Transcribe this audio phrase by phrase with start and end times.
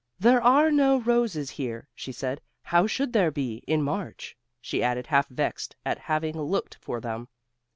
[0.17, 2.41] "There are no roses here," she said.
[2.63, 7.27] "How should there be, in March?" she added, half vexed at having looked for them.